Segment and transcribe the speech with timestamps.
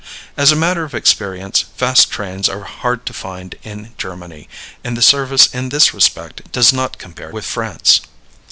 [0.35, 4.49] As a matter of experience, fast trains are hard to find in Germany,
[4.83, 8.01] and the service in this respect does not compare with France.